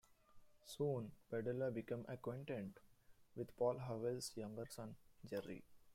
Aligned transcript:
Soon, 0.65 1.11
Berdella 1.31 1.71
became 1.71 2.05
acquainted 2.07 2.73
with 3.35 3.55
Paul 3.55 3.77
Howell's 3.77 4.31
younger 4.35 4.65
son, 4.65 4.95
Jerry. 5.29 5.61